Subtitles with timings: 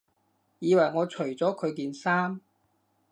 [0.57, 2.41] 以為我除咗佢件衫